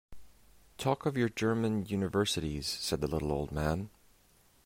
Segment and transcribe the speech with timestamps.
[0.79, 3.91] ‘Talk of your German universities,’ said the little old man.